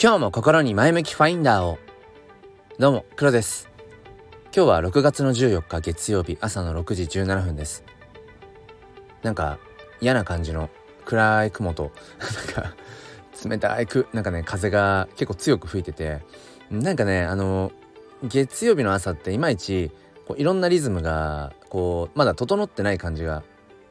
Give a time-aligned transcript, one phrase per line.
[0.00, 1.76] 今日も心に前向きファインダーを。
[2.78, 3.68] どうも黒です。
[4.54, 7.82] 今日は6月の14日月曜日朝の6時17分です。
[9.24, 9.58] なんか
[10.00, 10.70] 嫌な感じの
[11.04, 11.90] 暗い雲と
[12.54, 12.76] なんか
[13.44, 16.22] 冷たいくなんかね風が結構強く吹いてて
[16.70, 17.72] なんかねあの
[18.22, 19.90] 月曜日の朝っていまいち
[20.28, 23.42] こういろんなリズムがこうまだ整ってない感じが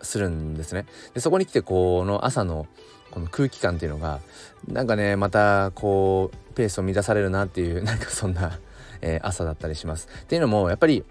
[0.01, 0.85] するんですね。
[1.13, 2.65] でそこに来てこの朝の
[3.11, 4.19] この空気感っていうのが
[4.67, 8.59] なんかねまたこうペースを乱されるなっていう なんかそんな、
[9.01, 10.07] えー、朝だったりします。
[10.23, 11.03] っていうのもやっぱり、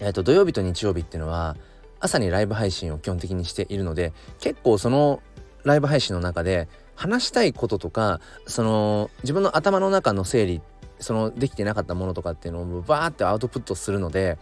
[0.00, 1.56] えーと、土曜日と日曜日っていうのは
[2.00, 5.22] 朝にライブ配信を基本的にしているので結構その
[5.64, 10.62] ライブ配信の中で話したいこととかその自分の頭の中の整理
[10.98, 14.38] そのできてなかったものとかっていうのをバーってアウトプットするので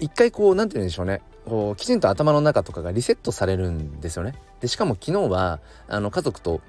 [0.00, 4.34] 一回こう何て言うんでしょうねこうきちんと頭の中とかがリセットされるんですよね。
[4.64, 6.62] でしかも昨日はあの家族と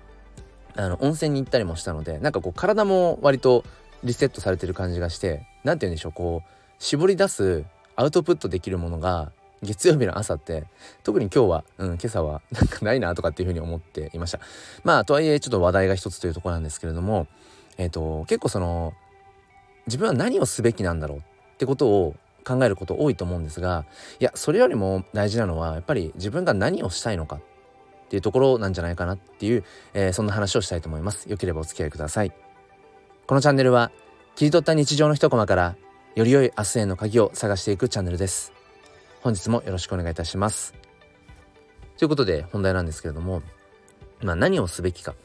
[0.75, 3.63] あの温泉に行ったりもしたのでなんかこう体も割と
[4.03, 7.63] リセットされてる感じがして何て言うんでしょうこう絞り出す
[7.95, 9.31] アウトプットできるものが
[9.63, 10.65] 月曜日の朝って
[11.03, 14.41] 特に今日は、うん、今朝はなんかないなとかっていうふうに思っていました。
[14.83, 17.27] まあとはいえちょっと話題が一つというところなんですけれども
[17.77, 18.91] えっ、ー、と結構その
[19.87, 21.21] 自分は何をすべきなんだろうっ
[21.59, 23.85] てことを考えること多いと思うんですが
[24.19, 27.39] いやそれよりも大事なのはやっぱり自分が何をしたいのか
[28.05, 31.29] っていうところなんじゃないかなっていう、えー、そんな話をしたいと思います。
[31.29, 32.31] よければお付き合いください。
[33.27, 33.91] このチャンネルは
[34.35, 35.75] 切り取った日常の一コマから
[36.15, 38.53] より良い明日への鍵を探していくチャンネルです。
[39.21, 40.73] 本日もよろしくお願いいたします。
[41.97, 43.41] ということで本題なんですけれども
[44.21, 45.15] まあ何をすべきか。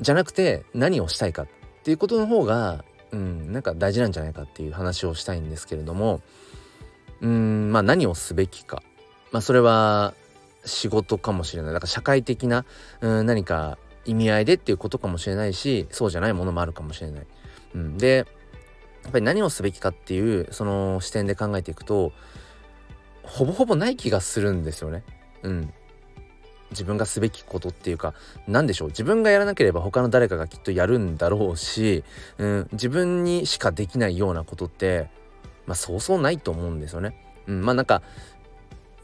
[0.00, 1.42] じゃなくて何をしたいか。
[1.42, 1.48] っ
[1.82, 6.20] ていうことの方がうん、なんか大事なんじゃないかっていう話をしたいんですけれども
[7.20, 8.82] うんまあ何をすべきか、
[9.32, 10.14] まあ、それは
[10.64, 12.64] 仕事かもしれないだから社会的な
[13.00, 17.26] うん何か意味合いでっていうことかもしれないしそうじゃないものもあるかもしれない。
[17.74, 18.26] うん、で
[19.04, 22.12] やっぱり何をすべきかっていうその視点で考えていくと
[23.22, 25.04] ほぼほぼない気がするんですよね。
[25.42, 25.72] うん、
[26.70, 28.14] 自分がすべきことっていうか
[28.46, 32.04] 何でしょう自分がやらなければ他の誰かがきっとやるんだろうし、
[32.38, 35.08] うん、自分にしかできないようなことって
[35.66, 37.14] まあそうそうないと思うんですよね。
[37.46, 38.02] うん、まあなんか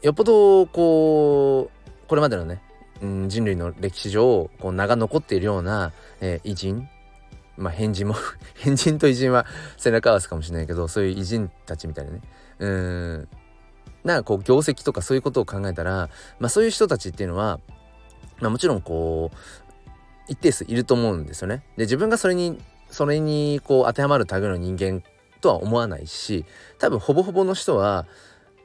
[0.01, 2.61] よっぽどこうこれまでのね、
[3.01, 5.91] うん、人類の歴史上こう名が残っているような、
[6.21, 6.89] えー、偉人
[7.57, 8.15] まあ変人も
[8.55, 9.45] 変人と偉人は
[9.77, 12.21] 背中合わせかもしれないけどそういう偉人たちみたいなね
[12.59, 13.27] うん
[14.03, 16.09] なこう業績とかそういうことを考えたら、
[16.39, 17.59] まあ、そういう人たちっていうのは、
[18.39, 19.37] まあ、もちろんこう
[20.27, 21.63] 一定数いると思うんですよね。
[21.77, 22.59] で自分がそれに
[22.89, 25.03] それにこう当てはまる類の人間
[25.41, 26.45] とは思わないし
[26.79, 28.05] 多分ほぼほぼの人は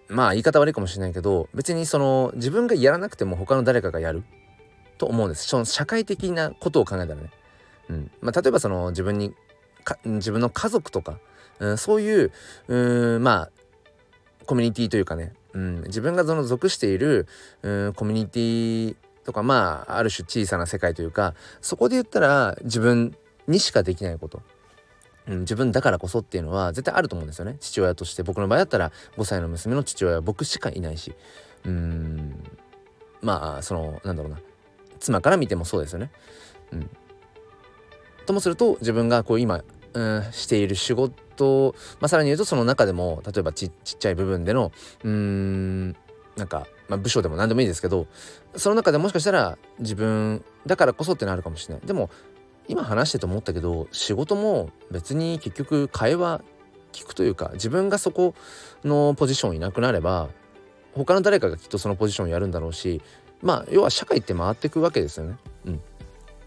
[0.08, 4.24] まあ言い方悪いかもしれないけど別にその自分がやらなくても他の誰かがやる。
[5.02, 5.48] と思うんです。
[5.48, 7.30] その社会的なことを考えたらね。
[7.88, 8.10] うん。
[8.20, 9.34] まあ、例えばその自分に
[10.04, 11.18] 自分の家族とか、
[11.58, 12.32] うん、そういう
[12.68, 13.50] うんまあ
[14.46, 17.26] コミュニティというかね、うん、自分がその属している、
[17.62, 23.16] うん、コミュニティとかまあある種小さな世界というかそこで言ったら自分
[23.48, 24.40] にしかできないこと、
[25.28, 27.56] うん、自分だからこそっていうのは絶対あると思うんですよね。
[27.60, 28.22] 父親として。
[28.22, 31.14] 僕の場合だったら5歳の娘の父親は僕しかいないし。
[31.64, 32.42] うん
[33.20, 34.40] まあそのなんだろうな。
[34.98, 36.10] 妻から見てもそうですよね。
[36.72, 36.90] うん、
[38.26, 39.62] ともすると自分がこう今、
[39.92, 44.72] うん、している仕事、まあ、さらに言うとその中でも例えばちっちゃい部分での
[45.04, 45.96] うーん
[46.36, 48.06] なんか、まあ、部署でも何でもいいですけど
[48.56, 51.86] その中でもしかしたら自分だからこそってのあるかもしれない。
[51.86, 52.10] でも
[52.72, 56.40] 今話してて思ったけど仕事も別に結局会話
[56.92, 58.34] 聞くというか自分がそこ
[58.82, 60.30] のポジションいなくなれば
[60.94, 63.02] 他の誰かがきっとそのポジションやるんだろうし
[63.42, 65.36] まあ要は社会って回ってくわけですよね。
[65.66, 65.80] うん、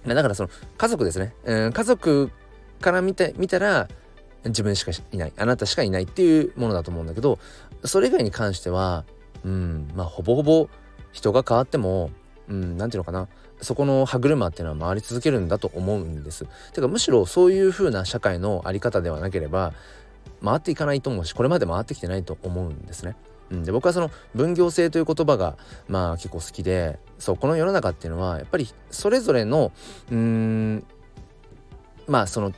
[0.07, 2.31] だからその家族ですね、うん、家族
[2.81, 3.87] から見て見たら
[4.45, 5.33] 自分しかいない。
[5.37, 7.37] あなたしかいないっていうものだと思うんだけど
[7.83, 9.05] それ以外に関しては
[9.43, 10.69] うんまあほぼほぼ
[11.11, 12.09] 人が変わっても
[12.49, 13.27] うん何て言うのかな。
[13.61, 16.45] そこの歯車っていうのは回り続けるんだと思うんです。
[16.73, 19.73] てかむしろそういう風な社会の在り方ではなければ
[20.43, 23.15] 回っていかないと思うしこれまで回ってきてないと思うんですね。
[23.51, 25.55] うん、で僕はその分業制という言葉が
[25.87, 29.71] まあ結構好きでそうこの世の中っていうのはやっぱりそれぞれの
[30.11, 30.85] うん
[32.07, 32.51] まあその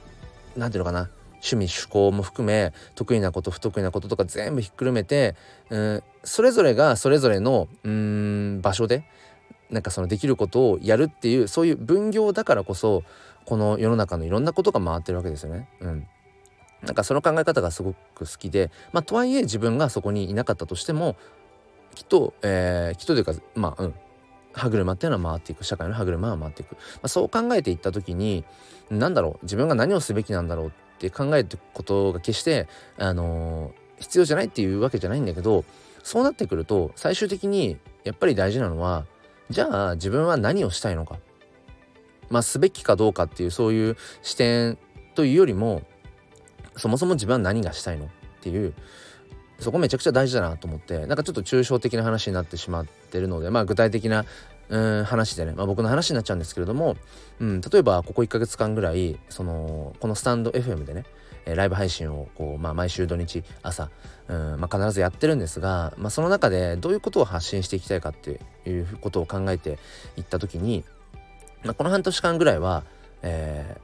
[0.56, 5.36] 何て言うのかな趣味趣向も含め得意なこと不得意なこととか全部ひっくるめて、
[5.70, 9.06] うん、それぞれがそれぞれのうん場所で
[9.70, 13.04] なんかそのできることをやるっていうそういう分業だからこそ
[13.46, 15.68] この世の中のいろんなことが回ってるわけですよね。
[15.80, 16.08] うん、
[16.84, 21.16] なんかその考え方がすごく好きで、まあ、とはいえ自分がそこにいなかったとしても
[21.96, 23.94] きっと、えー、きっとというかまあうん。
[24.54, 25.64] 歯車っていうのは回っていく。
[25.64, 28.44] 社会の歯車は回っていく、まあ、そう考えていった時に
[28.90, 32.68] 何だろう自分が何をすべきなんだろうって考えることが決して
[32.98, 35.64] あのー、必要じゃないっていうわけじゃないんだけど
[36.04, 39.06] そうなってくると最終的にやっぱり大事なのは
[39.50, 41.18] じゃあ自分は何をしたいのか。
[42.30, 44.78] まあすべきかどうかっていうそういう視点
[45.16, 45.84] というよりも
[46.76, 48.10] そもそも自分は何がしたいのっ
[48.42, 48.74] ていう
[49.60, 54.26] そこめちゃくちゃ大事だなと思ってなんかちょっと抽象的な話になってしまってるのでまあ具体的な
[54.70, 56.98] うん話でね、まあ、僕の話になっちゃうんですけれども、
[57.40, 61.06] うん、例えばここ1ヶ月間ぐらいそのこのスタンド FM でね
[61.46, 63.90] ライブ配信をこう、まあ、毎週土日朝、
[64.28, 69.80] うんまあ、必ずやってるんですが、まあ、その中でどういうことを発信していきたいかっていうことを考えて
[70.18, 70.84] いった時に、
[71.64, 72.84] まあ、この半年間ぐらいは、
[73.22, 73.78] え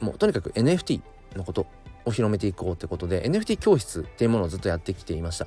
[0.00, 1.00] ー、もうとにかく NFT
[1.36, 1.66] のこと
[2.04, 5.46] を広めていこうってことで NFT 教室っていうものをずっとやってきていました。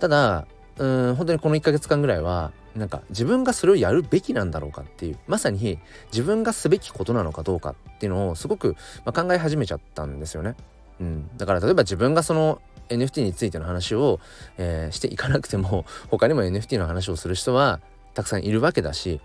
[0.00, 0.46] ただ
[0.78, 5.78] うん本当にこの1ヶ月間ぐらいはなんか自分がそれをやるべきなんだろうかっていうまさに
[6.10, 10.56] 自分がすべきことなのかどうかっていうのをすごく、まあ、考え始めちゃったんですよね。
[11.00, 14.20] うん、だから例えば自分がその NFT についての話を、
[14.58, 17.80] えー、していかなくても 他にも NFT の話をする人は
[18.14, 19.20] たくさんいるわけだし、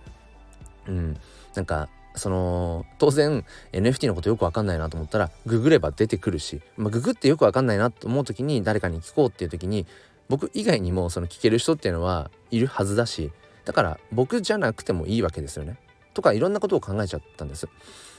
[0.88, 1.18] うん、
[1.56, 9.86] なんかその当然 NFT のことよくわかんないなと思ったらググれば出てくるし、まあ、ググってよくわかんないなと思う時に誰かに聞こうっていう時に
[10.30, 13.32] 僕以外にもその聞ける人っていうのはいるはずだし
[13.66, 15.78] だから僕じゃなくてもいいわけですよね。
[16.14, 17.68] とかいろんなことを考えちゃったんです。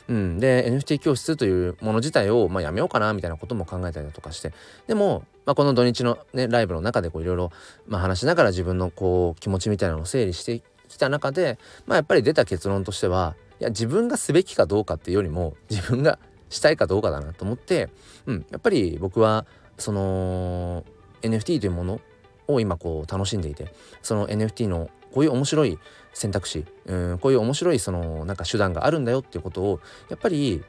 [0.08, 4.52] うん、で NFT 教室というもの自体を、まあ、やめようかなみたいなことも考えたりだとかして
[4.88, 7.52] でも、まあ、この土日の、ね、ライブの中でいろいろ
[7.90, 16.18] 話しながら自分のこう気持ちみたいなのを整理してきた中で、まあ、やっぱり出た結論としてはいや自分がすべきかどうかっていうよりも自分が
[16.48, 17.88] したいかどうかだなと思って、
[18.26, 19.46] うん、やっぱり僕は
[19.78, 20.84] その
[21.22, 22.00] NFT というもの
[22.48, 23.72] を今こう楽しんでいて
[24.02, 25.78] その NFT のこういう面白い
[26.12, 30.62] 選択肢うんこういう面白いそのなんか手段があるんだよっていうことをやっぱり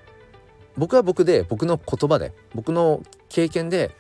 [0.77, 3.92] 僕は僕で僕の言葉で僕の経験で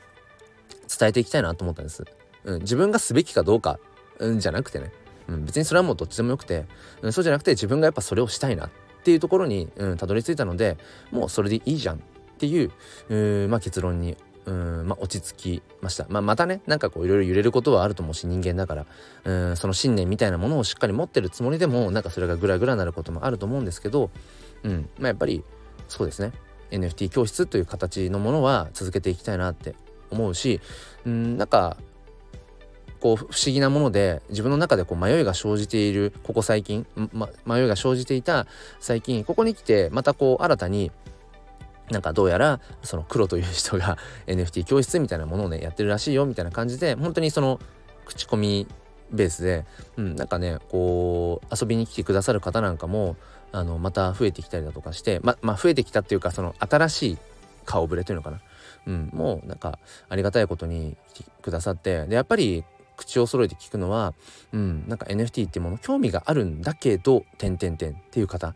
[0.87, 2.05] 伝えていきたいなと思ったんです。
[2.43, 3.79] うん、自分がすべきかどうか、
[4.19, 4.91] うん、じゃなくてね、
[5.27, 6.65] うん、別にそれはもうどっちでもよくて、
[7.01, 8.69] うん、そうじゃなくて自分がやっぱそれをしたいなっ
[9.03, 10.77] ていうところに、うん、たどり着いたので
[11.11, 11.99] もうそれでいいじゃんっ
[12.39, 18.85] ていう、うまあ、結論にうんまあ、落ち着きました、まあ、またねなんかこういろいろ揺れることはあると思うし人間だから。
[19.23, 24.09] うんその信念みたいなものをしっかり持ってるつもりでもなんかそれがグラグラなることもあると思うんですけど、
[24.63, 25.43] うんまあ、やっぱり
[25.87, 26.31] そうですね。
[26.71, 29.75] NFT 教室という形のものは続けていきたいなって
[30.09, 30.61] 思うし
[31.05, 31.77] うんなんか
[32.99, 38.45] こう不思議なもので自分の中でこう迷いが生じているここ最近、ま、迷いが生じていた
[38.79, 40.91] 最近ここに来てまたこう新たに
[41.91, 47.59] なんかどうやらその黒という人が NFT 教室みたいなものをねやってるらしいよみたいな感じで本当にその
[48.05, 48.67] 口コミ
[49.11, 49.65] ベースで、
[49.97, 53.17] うん、なんかねこう遊びに来てくださる方なんかも
[53.51, 57.17] あのまた増えてきたりだとかしてままあ増えてきたっていうかその新しい
[57.65, 58.41] 顔ぶれというのかな、
[58.87, 59.79] うん、もうなんか
[60.09, 62.63] ありがたいことに来てくださってでやっぱり
[62.95, 64.13] 口を揃えて聞くのは、
[64.53, 68.55] うん、なんか NFT っていうもの興味があるんだけど「点点点」っていう方、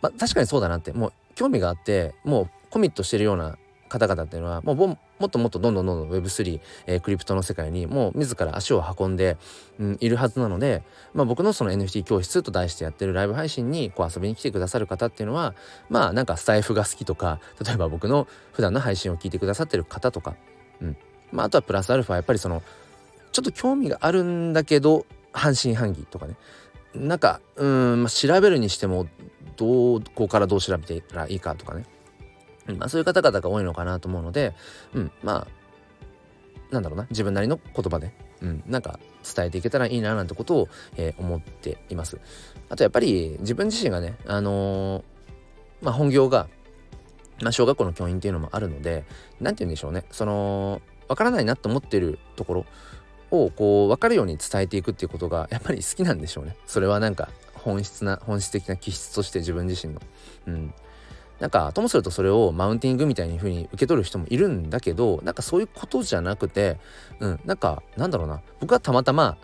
[0.00, 0.92] まあ、確かにそうだなって。
[0.92, 3.56] もう興味があってもうコミットしてるような
[3.88, 9.38] 方々っていうのはもうもっともっとどんどんどんどん Web3、えー、クリプトの世界にもう自ら足を運んで、
[9.78, 10.82] うん、いるはずなので、
[11.14, 15.54] まあ、僕のその NFT 教室と題してやってるライブ配信にこう遊びに来てくださる方っていうのは
[15.88, 20.36] まあなんかスタイフが好きとか例えば僕の普段の配信を聞いてくださってる方とか、
[20.82, 20.96] うん。
[21.32, 22.62] まあ、あとはプラスアルファやっぱりその
[23.32, 26.36] ちょっと興味があるんだけど半信半疑とかね。
[26.94, 29.06] なんかうん、まあ、調べるにしても
[29.56, 31.84] どこからどう調べてらいいかとかね、
[32.68, 34.54] うんまあ、そういう方々が多いのかなと思うので、
[34.94, 35.60] うん、まあ
[36.72, 39.00] なんだろうな自分なりの言葉で、うん、なんか
[39.34, 42.18] 伝えていけたらいいななんてことを、えー、思っています。
[42.68, 45.02] あとやっぱり自分自身がね、あのー、
[45.82, 46.48] まあ、本業が、
[47.42, 49.04] まあ、小学校の教員っていうのもあるので
[49.40, 52.66] 何て言うんでしょうねその分からないなと思ってるところ
[53.30, 56.56] をこう分かるように伝えていくっていうことがやっぱり好きなんでしょうね。
[56.66, 57.30] それはなんか
[57.62, 60.00] 本質な本質的な気質として自分自身の。
[60.46, 60.74] うん、
[61.38, 66.78] なんかともするとそれをマウンティングみたいに風に受け取る人もいるんだけどなんかそういうことじゃなくて、
[67.20, 68.40] うん、なんかなんだろうな。
[68.60, 69.36] 僕はたまたま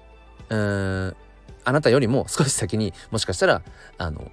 [0.49, 1.17] うん
[1.65, 3.63] あなたよりも少し先にもしかしたら
[3.99, 4.31] あの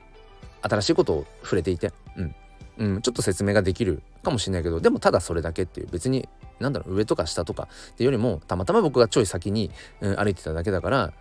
[0.61, 2.35] 新しいことを触れていて、うん。
[2.75, 6.27] うん、ちょっと説明ができるかもしれないけどでもただそれだけっていう別に
[6.59, 9.69] なんだろう上とか下とかっていうよりもたまたま僕がちょい先に、
[10.01, 11.13] うん、歩いてただけだから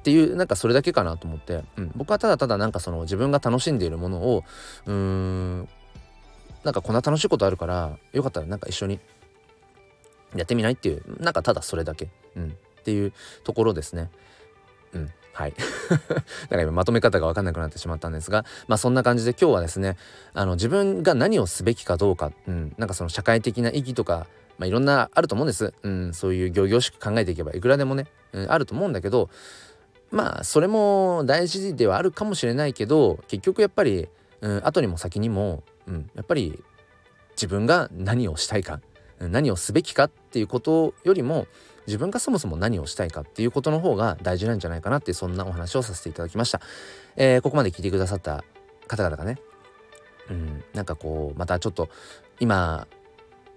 [0.00, 4.44] っていうなんかそれだけかなと思って、うん、僕はただただなんかその自分が楽しんでいるものを
[4.86, 5.68] うーん
[6.64, 8.98] なんかこんな楽しいことあるからよかったらなんか一緒に
[10.34, 13.12] やってみないっていうなんかただそれだけ、うん、っていう
[13.44, 14.10] ところですね。
[14.92, 15.54] うん、はい。
[15.98, 19.96] だから今まとめ方が分かんなくなってしまったんですが、まあそんな感じで今日はですね、
[20.34, 24.26] あの自分が何をすべきかどうか、うん、なんかその社会的な意義とか、
[24.58, 25.72] まあいろんなあると思うんです。
[25.82, 29.30] うん、そういう行々しく考えていけばいくらでもね、うん、あると思うんだけど、
[30.10, 34.08] まあそれも大事ではあるかもしれないけど、結局やっぱり、
[34.40, 36.62] うん、後にも先にも、うん、やっぱり
[37.32, 38.80] 自分が何をしたいか、
[39.18, 41.46] 何をすべきかっていうことよりも
[41.86, 46.60] 自分がそもそも何をしたいかっていうことの方が大事なんじゃないかなってそんなお話をさせていただきました、
[47.16, 48.44] えー、ここまで聞いてくださった
[48.86, 49.38] 方々がね
[50.30, 51.88] うんなんかこうまたちょっと
[52.38, 52.86] 今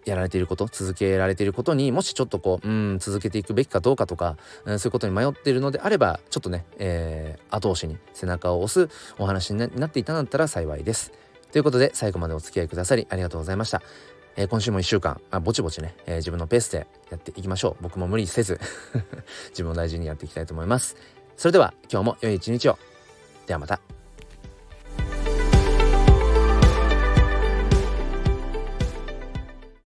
[0.05, 11.11] やられていること続けられていることにもしちょっとこううん続けていくべきかどうかとか、うん、そういうことに迷っているのであればちょっとね、えー、後押しに背中を押すお話になっていたんだったら幸いです。
[11.51, 13.81] ということで最後までお付き合いくださりありがとうございました。
[14.35, 17.83] えー、今週も1週間、まあ、ぼちぼちね、えー、自分のペースでやっていきましょう。
[17.83, 18.59] 僕も無理せず
[19.49, 20.95] 自分を大事にやっていきたいと思います。
[21.37, 22.77] それでは今日も良い一日を。
[23.45, 23.92] ではまた。